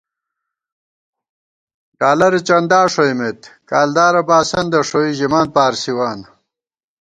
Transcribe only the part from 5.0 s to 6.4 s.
ژِمان پارسِوان